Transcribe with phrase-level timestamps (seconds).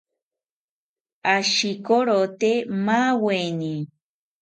[1.35, 2.51] Ashikorote
[2.85, 3.73] maaweni